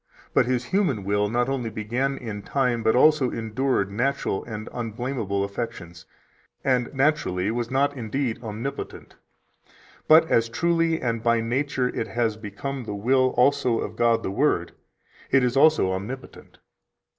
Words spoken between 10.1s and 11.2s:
as truly